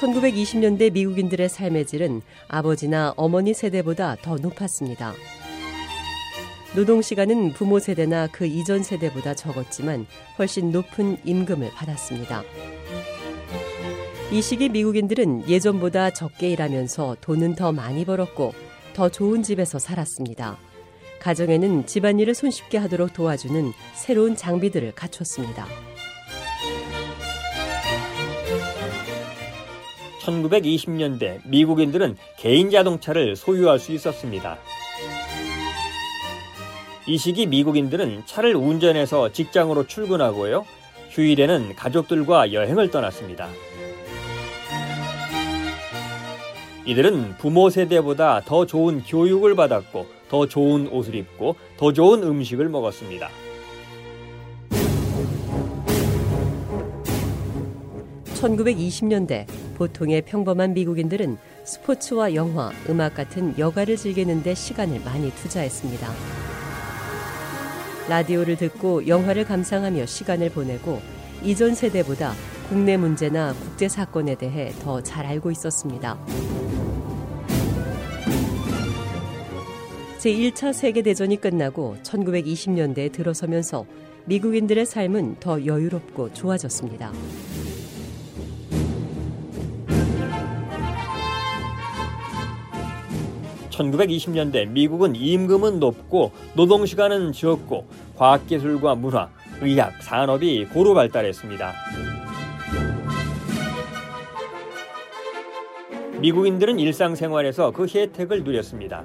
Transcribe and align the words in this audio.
1920년대 0.00 0.92
미국인들의 0.92 1.48
삶의 1.48 1.86
질은 1.86 2.22
아버지나 2.48 3.14
어머니 3.16 3.52
세대보다 3.52 4.16
더 4.22 4.36
높았습니다. 4.36 5.12
노동 6.74 7.02
시간은 7.02 7.52
부모 7.52 7.78
세대나 7.78 8.28
그 8.28 8.46
이전 8.46 8.82
세대보다 8.82 9.34
적었지만 9.34 10.06
훨씬 10.38 10.70
높은 10.70 11.18
임금을 11.24 11.70
받았습니다. 11.72 12.42
이 14.32 14.40
시기 14.40 14.68
미국인들은 14.68 15.48
예전보다 15.48 16.10
적게 16.10 16.50
일하면서 16.50 17.16
돈은 17.20 17.56
더 17.56 17.72
많이 17.72 18.04
벌었고 18.04 18.54
더 18.94 19.08
좋은 19.08 19.42
집에서 19.42 19.78
살았습니다. 19.78 20.58
가정에는 21.20 21.86
집안일을 21.86 22.34
손쉽게 22.34 22.78
하도록 22.78 23.12
도와주는 23.12 23.72
새로운 23.94 24.36
장비들을 24.36 24.92
갖췄습니다. 24.92 25.66
1920년대 30.20 31.40
미국인들은 31.44 32.16
개인 32.38 32.70
자동차를 32.70 33.36
소유할 33.36 33.78
수 33.78 33.92
있었습니다. 33.92 34.58
이 37.06 37.18
시기 37.18 37.46
미국인들은 37.46 38.22
차를 38.26 38.54
운전해서 38.54 39.32
직장으로 39.32 39.86
출근하고요. 39.86 40.64
휴일에는 41.10 41.74
가족들과 41.74 42.52
여행을 42.52 42.90
떠났습니다. 42.90 43.48
이들은 46.86 47.36
부모 47.38 47.68
세대보다 47.68 48.42
더 48.44 48.66
좋은 48.66 49.02
교육을 49.02 49.54
받았고 49.54 50.06
더 50.28 50.46
좋은 50.46 50.88
옷을 50.88 51.14
입고 51.14 51.56
더 51.76 51.92
좋은 51.92 52.22
음식을 52.22 52.68
먹었습니다. 52.68 53.28
1920년대 58.40 59.46
보통의 59.76 60.22
평범한 60.22 60.72
미국인들은 60.72 61.36
스포츠와 61.64 62.34
영화, 62.34 62.72
음악 62.88 63.14
같은 63.14 63.56
여가를 63.58 63.96
즐기는데 63.96 64.54
시간을 64.54 65.00
많이 65.04 65.30
투자했습니다. 65.32 66.10
라디오를 68.08 68.56
듣고 68.56 69.06
영화를 69.06 69.44
감상하며 69.44 70.06
시간을 70.06 70.50
보내고 70.50 71.00
이전 71.44 71.74
세대보다 71.74 72.32
국내 72.68 72.96
문제나 72.96 73.52
국제 73.52 73.88
사건에 73.88 74.34
대해 74.34 74.72
더 74.82 75.00
잘 75.02 75.26
알고 75.26 75.50
있었습니다. 75.50 76.18
제1차 80.18 80.72
세계대전이 80.72 81.40
끝나고 81.40 81.96
1920년대에 82.02 83.12
들어서면서 83.12 83.86
미국인들의 84.26 84.84
삶은 84.84 85.36
더 85.40 85.64
여유롭고 85.64 86.34
좋아졌습니다. 86.34 87.12
1920년대 93.80 94.68
미국은 94.68 95.16
임금은 95.16 95.80
높고 95.80 96.32
노동시간은 96.54 97.32
적고 97.32 97.86
과학기술과 98.16 98.94
문화, 98.96 99.30
의학, 99.60 100.02
산업이 100.02 100.66
고루 100.66 100.94
발달했습니다. 100.94 101.72
미국인들은 106.20 106.78
일상생활에서 106.78 107.70
그 107.70 107.86
혜택을 107.86 108.44
누렸습니다. 108.44 109.04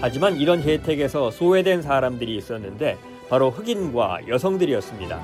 하지만 0.00 0.36
이런 0.36 0.60
혜택에서 0.60 1.30
소외된 1.30 1.82
사람들이 1.82 2.36
있었는데 2.36 2.98
바로 3.28 3.50
흑인과 3.50 4.26
여성들이었습니다. 4.26 5.20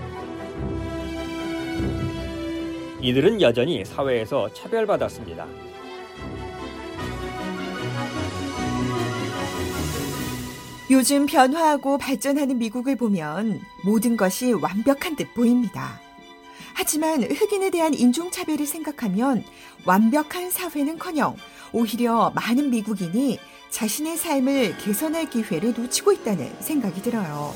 이들은 3.00 3.40
여전히 3.40 3.84
사회에서 3.84 4.52
차별받았습니다. 4.52 5.65
요즘 10.88 11.26
변화하고 11.26 11.98
발전하는 11.98 12.58
미국을 12.58 12.94
보면 12.94 13.60
모든 13.84 14.16
것이 14.16 14.52
완벽한 14.52 15.16
듯 15.16 15.34
보입니다. 15.34 16.00
하지만 16.74 17.24
흑인에 17.24 17.70
대한 17.70 17.92
인종차별을 17.92 18.66
생각하면 18.66 19.42
완벽한 19.84 20.50
사회는 20.50 20.98
커녕 20.98 21.34
오히려 21.72 22.30
많은 22.36 22.70
미국인이 22.70 23.40
자신의 23.70 24.16
삶을 24.16 24.78
개선할 24.78 25.28
기회를 25.28 25.74
놓치고 25.76 26.12
있다는 26.12 26.54
생각이 26.60 27.02
들어요. 27.02 27.52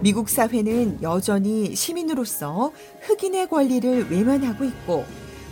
미국 0.00 0.28
사회는 0.28 1.02
여전히 1.02 1.74
시민으로서 1.74 2.70
흑인의 3.02 3.48
권리를 3.48 4.10
외면하고 4.10 4.64
있고 4.64 5.04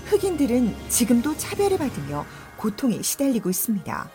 흑인들은 0.07 0.75
지금도 0.89 1.37
차별을 1.37 1.79
받으며 1.79 2.25
고통에 2.61 3.01
시달리고 3.01 3.49
있습니다. 3.49 4.11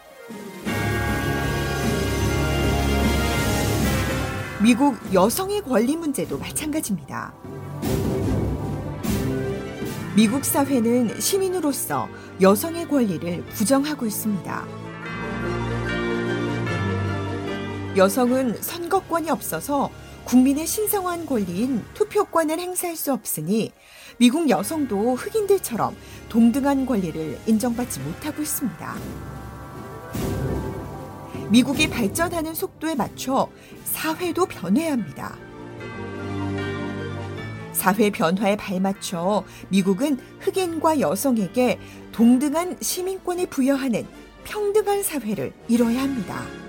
미국 4.61 4.95
여성의 5.11 5.61
권리 5.61 5.97
문제도 5.97 6.37
마찬가지입니다. 6.37 7.33
미국 10.15 10.45
사회는 10.45 11.19
시민으로서 11.19 12.07
여성의 12.39 12.87
권리를 12.87 13.43
부정하고 13.45 14.05
있습니다. 14.05 14.65
여성은 17.97 18.61
선거권이 18.61 19.31
없어서 19.31 19.89
국민의 20.25 20.65
신성한 20.65 21.27
권리인 21.27 21.83
투표권을 21.93 22.59
행사할 22.59 22.95
수 22.95 23.13
없으니 23.13 23.71
미국 24.17 24.49
여성도 24.49 25.13
흑인들처럼 25.15 25.95
동등한 26.29 26.85
권리를 26.85 27.39
인정받지 27.45 27.99
못하고 27.99 28.41
있습니다. 28.41 28.95
미국이 31.49 31.87
발전하는 31.89 32.55
속도에 32.55 32.95
맞춰 32.95 33.49
사회도 33.83 34.47
변해야 34.47 34.93
합니다. 34.93 35.37
사회 37.71 38.09
변화에 38.09 38.55
발맞춰 38.55 39.43
미국은 39.69 40.17
흑인과 40.39 41.01
여성에게 41.01 41.79
동등한 42.11 42.77
시민권을 42.81 43.45
부여하는 43.47 44.07
평등한 44.43 45.03
사회를 45.03 45.53
이뤄야 45.67 46.01
합니다. 46.01 46.64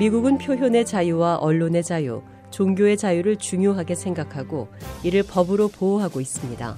미국은 0.00 0.38
표현의 0.38 0.86
자유와 0.86 1.36
언론의 1.36 1.82
자유, 1.84 2.22
종교의 2.50 2.96
자유를 2.96 3.36
중요하게 3.36 3.94
생각하고 3.94 4.68
이를 5.02 5.22
법으로 5.22 5.68
보호하고 5.68 6.22
있습니다. 6.22 6.74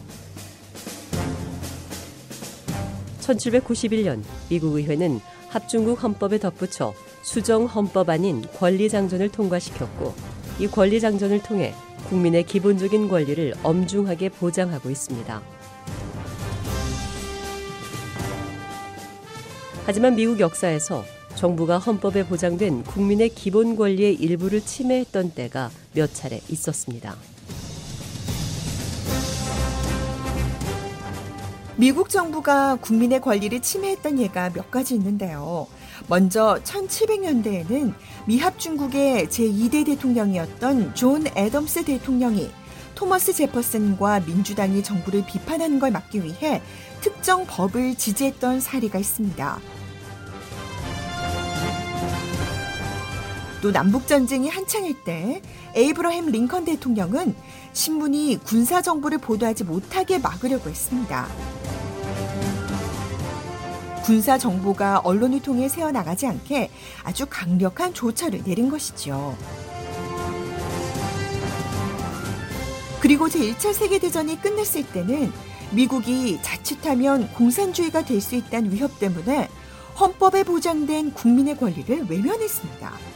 1791년 3.20 4.24
미국 4.48 4.74
의회는 4.74 5.20
합중국 5.50 6.02
헌법에 6.02 6.38
덧붙여 6.38 6.94
수정 7.22 7.66
헌법 7.66 8.10
아닌 8.10 8.42
권리장전을 8.58 9.28
통과시켰고 9.28 10.14
이 10.58 10.66
권리장전을 10.66 11.44
통해 11.44 11.74
국민의 12.08 12.42
기본적인 12.42 13.08
권리를 13.08 13.54
엄중하게 13.62 14.30
보장하고 14.30 14.90
있습니다. 14.90 15.42
하지만 19.86 20.16
미국 20.16 20.40
역사에서 20.40 21.04
정부가 21.42 21.78
헌법에 21.78 22.24
보장된 22.24 22.84
국민의 22.84 23.30
기본 23.30 23.74
권리의 23.74 24.14
일부를 24.14 24.60
침해했던 24.60 25.32
때가 25.32 25.72
몇 25.92 26.14
차례 26.14 26.40
있었습니다. 26.48 27.16
미국 31.74 32.10
정부가 32.10 32.76
국민의 32.76 33.20
권리를 33.20 33.58
침해했던 33.58 34.20
예가 34.20 34.50
몇 34.50 34.70
가지 34.70 34.94
있는데요. 34.94 35.66
먼저 36.06 36.60
1700년대에는 36.62 37.92
미합중국의 38.26 39.26
제2대 39.26 39.84
대통령이었던 39.84 40.94
존 40.94 41.26
애덤스 41.36 41.86
대통령이 41.86 42.52
토머스 42.94 43.32
제퍼슨과 43.32 44.20
민주당이 44.20 44.84
정부를 44.84 45.24
비판하는 45.26 45.80
걸 45.80 45.90
막기 45.90 46.22
위해 46.22 46.62
특정 47.00 47.44
법을 47.48 47.96
지지했던 47.96 48.60
사례가 48.60 49.00
있습니다. 49.00 49.81
또 53.62 53.70
남북 53.70 54.08
전쟁이 54.08 54.48
한창일 54.48 55.04
때 55.04 55.40
에이브러햄 55.76 56.26
링컨 56.32 56.64
대통령은 56.64 57.34
신문이 57.72 58.40
군사 58.44 58.82
정보를 58.82 59.18
보도하지 59.18 59.62
못하게 59.64 60.18
막으려고 60.18 60.68
했습니다. 60.68 61.28
군사 64.02 64.36
정보가 64.36 64.98
언론을 65.04 65.40
통해 65.42 65.68
새어나가지 65.68 66.26
않게 66.26 66.70
아주 67.04 67.24
강력한 67.30 67.94
조처를 67.94 68.42
내린 68.42 68.68
것이죠. 68.68 69.36
그리고 73.00 73.28
제1차 73.28 73.72
세계대전이 73.72 74.40
끝났을 74.42 74.82
때는 74.84 75.32
미국이 75.70 76.40
자칫하면 76.42 77.32
공산주의가 77.32 78.04
될 78.04 78.20
수 78.20 78.34
있다는 78.34 78.72
위협 78.72 78.98
때문에 78.98 79.48
헌법에 80.00 80.42
보장된 80.42 81.12
국민의 81.12 81.56
권리를 81.56 82.06
외면했습니다. 82.08 83.11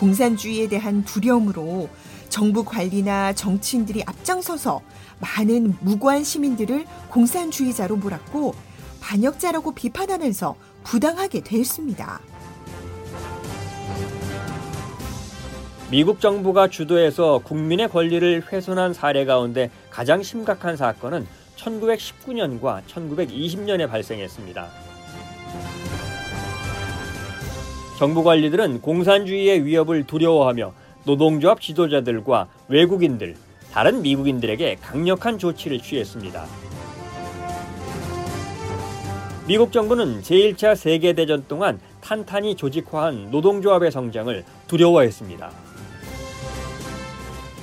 공산주의에 0.00 0.66
대한 0.66 1.04
두려움으로 1.04 1.90
정부 2.30 2.64
관리나 2.64 3.34
정치인들이 3.34 4.02
앞장서서 4.06 4.80
많은 5.18 5.76
무고한 5.80 6.24
시민들을 6.24 6.86
공산주의자로 7.10 7.96
몰았고 7.96 8.54
반역자라고 9.02 9.72
비판하면서 9.72 10.56
부당하게 10.84 11.40
대했습니다. 11.40 12.18
미국 15.90 16.20
정부가 16.20 16.68
주도해서 16.68 17.40
국민의 17.44 17.90
권리를 17.90 18.44
훼손한 18.50 18.94
사례 18.94 19.26
가운데 19.26 19.70
가장 19.90 20.22
심각한 20.22 20.78
사건은 20.78 21.26
1919년과 21.56 22.82
1920년에 22.86 23.86
발생했습니다. 23.86 24.89
정부 28.00 28.22
관리들은 28.22 28.80
공산주의의 28.80 29.66
위협을 29.66 30.04
두려워하며 30.06 30.72
노동조합 31.04 31.60
지도자들과 31.60 32.48
외국인들, 32.68 33.36
다른 33.72 34.00
미국인들에게 34.00 34.76
강력한 34.80 35.36
조치를 35.36 35.80
취했습니다. 35.80 36.46
미국 39.46 39.70
정부는 39.70 40.22
제1차 40.22 40.76
세계대전 40.76 41.44
동안 41.46 41.78
탄탄히 42.00 42.56
조직화한 42.56 43.30
노동조합의 43.30 43.90
성장을 43.90 44.44
두려워했습니다. 44.66 45.50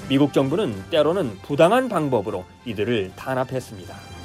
미국 0.07 0.33
정부는 0.33 0.83
때로는 0.91 1.35
부당한 1.41 1.89
방법으로 1.89 2.45
이들을 2.63 3.13
탄압했습니다. 3.15 4.16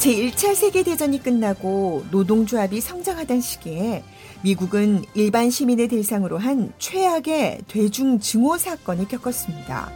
제1차 0.00 0.54
세계대전이 0.54 1.22
끝나고 1.22 2.06
노동조합이 2.10 2.80
성장하던 2.80 3.42
시기에 3.42 4.02
미국은 4.42 5.04
일반 5.12 5.50
시민을 5.50 5.88
대상으로 5.88 6.38
한 6.38 6.72
최악의 6.78 7.64
대중 7.68 8.18
증오 8.18 8.56
사건을 8.56 9.08
겪었습니다. 9.08 9.92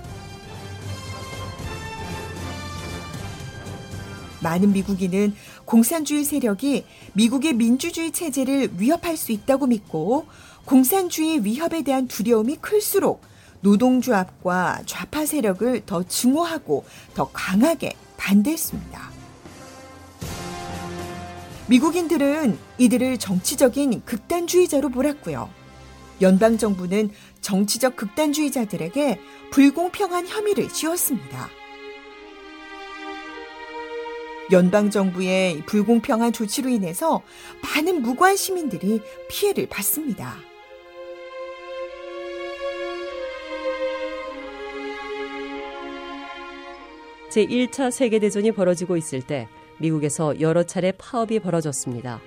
많은 4.43 4.75
미국인은 4.75 5.35
공산주의 5.65 6.23
세력이 6.25 6.85
미국의 7.15 7.55
민주주의 7.55 8.13
체제를 8.13 8.73
위협할 8.77 9.17
수 9.17 9.33
있다고 9.33 9.69
믿고 9.69 10.27
공산주의 10.67 11.43
위협에 11.47 11.81
대한 11.83 12.09
두려움이 12.09 12.57
클수록 12.57 13.23
노동조합과 13.63 14.83
좌파 14.85 15.25
세력을 15.25 15.87
더 15.87 16.03
증오하고 16.03 16.85
더 17.15 17.31
강하게 17.33 17.95
반대했습니다. 18.19 19.14
미국인들은 21.67 22.59
이들을 22.79 23.19
정치적인 23.19 24.05
극단주의자로 24.05 24.91
몰았고요. 24.91 25.51
연방정부는 26.21 27.11
정치적 27.41 27.97
극단주의자들에게 27.97 29.19
불공평한 29.51 30.27
혐의를 30.27 30.69
씌웠습니다. 30.71 31.49
연방정부의 34.53 35.63
불공평한 35.65 36.33
조치로 36.33 36.69
인해서 36.69 37.23
많은 37.63 38.03
무고한 38.03 38.37
시민들이 38.37 39.01
피해를 39.31 39.67
받습니다. 39.67 40.37
제1차 47.31 47.91
세계대전이 47.91 48.53
벌어지고 48.53 48.97
있을 48.97 49.23
때 49.23 49.49
미국에서 49.79 50.41
여러 50.41 50.63
차례 50.63 50.93
파업이 50.93 51.41
벌어졌습니다. 51.41 52.21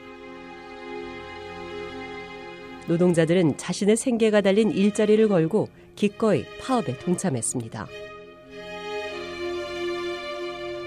노동자들은 2.87 3.57
자신의 3.57 3.97
생계가 3.97 4.41
달린 4.41 4.71
일자리를 4.71 5.27
걸고 5.27 5.69
기꺼이 5.95 6.45
파업에 6.61 6.97
동참했습니다. 6.99 7.87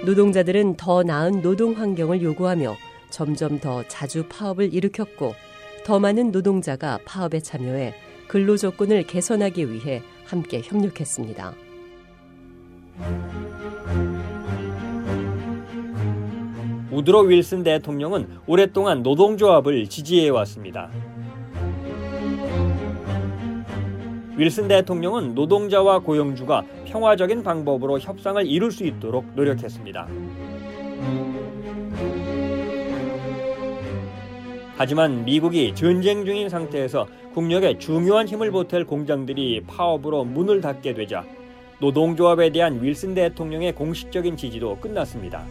노동자들은 0.05 0.77
더 0.77 1.03
나은 1.03 1.43
노동 1.43 1.73
환경을 1.73 2.23
요구하며 2.23 2.75
점점 3.11 3.61
더 3.61 3.87
자주 3.87 4.25
파업을 4.29 4.73
일으켰고 4.73 5.35
더 5.85 5.99
많은 5.99 6.31
노동자가 6.31 6.99
파업에 7.05 7.41
참여해 7.41 7.95
근로 8.29 8.57
조건을 8.57 9.03
개선하기 9.03 9.71
위해 9.71 10.03
함께 10.25 10.63
협력했습니다. 10.63 11.55
우드로 16.91 17.21
윌슨 17.21 17.63
대통령은 17.63 18.27
오랫동안 18.47 19.03
노동조합을 19.03 19.87
지지해 19.89 20.29
왔습니다. 20.31 20.91
윌슨 24.37 24.69
대통령은 24.69 25.35
노동자와 25.35 26.01
고용주가 26.01 26.65
평화적인 26.87 27.43
방법으로 27.43 27.99
협상을 27.99 28.45
이룰 28.47 28.73
수 28.73 28.85
있도록 28.85 29.27
노력했습니다. 29.37 30.09
하지만 34.77 35.25
미국이 35.27 35.75
전쟁 35.75 36.25
중인 36.25 36.49
상태에서 36.49 37.07
국력에 37.35 37.79
중요한 37.79 38.27
힘을 38.27 38.51
보탤 38.51 38.87
공장들이 38.87 39.63
파업으로 39.67 40.25
문을 40.25 40.63
닫게 40.63 40.95
되자 40.95 41.23
노동조합에 41.81 42.51
대한 42.51 42.83
윌슨 42.83 43.15
대통령의 43.15 43.75
공식적인 43.75 44.37
지지도 44.37 44.79
끝났습니다. 44.79 45.45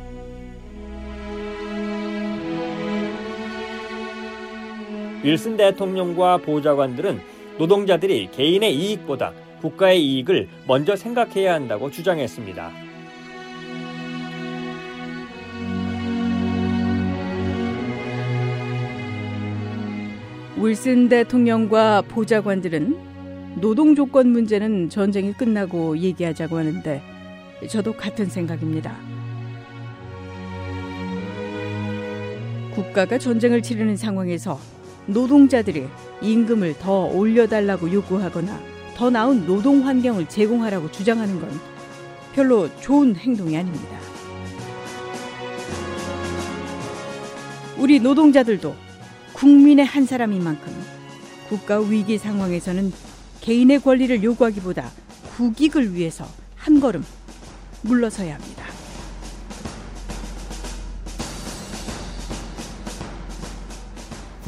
윌슨 5.23 5.57
대통령과 5.57 6.38
보좌관들은 6.38 7.19
노동자들이 7.57 8.29
개인의 8.31 8.73
이익보다 8.73 9.33
국가의 9.61 10.01
이익을 10.01 10.47
먼저 10.65 10.95
생각해야 10.95 11.53
한다고 11.53 11.91
주장했습니다. 11.91 12.71
윌슨 20.61 21.09
대통령과 21.09 22.03
보좌관들은 22.03 23.09
노동 23.59 23.95
조건 23.95 24.29
문제는 24.29 24.89
전쟁이 24.89 25.33
끝나고 25.33 25.97
얘기하자고 25.97 26.57
하는데 26.57 27.01
저도 27.67 27.93
같은 27.93 28.25
생각입니다. 28.27 28.95
국가가 32.73 33.17
전쟁을 33.17 33.61
치르는 33.61 33.97
상황에서 33.97 34.57
노동자들이 35.13 35.87
임금을 36.21 36.77
더 36.79 37.05
올려달라고 37.05 37.91
요구하거나 37.91 38.59
더 38.95 39.09
나은 39.09 39.45
노동 39.45 39.85
환경을 39.87 40.27
제공하라고 40.27 40.91
주장하는 40.91 41.39
건 41.39 41.49
별로 42.33 42.69
좋은 42.79 43.15
행동이 43.15 43.57
아닙니다. 43.57 43.97
우리 47.77 47.99
노동자들도 47.99 48.75
국민의 49.33 49.85
한 49.85 50.05
사람인 50.05 50.43
만큼 50.43 50.73
국가 51.47 51.79
위기 51.79 52.17
상황에서는 52.17 52.91
개인의 53.41 53.79
권리를 53.79 54.21
요구하기보다 54.21 54.91
국익을 55.37 55.95
위해서 55.95 56.27
한 56.55 56.79
걸음 56.79 57.03
물러서야 57.81 58.35
합니다. 58.35 58.68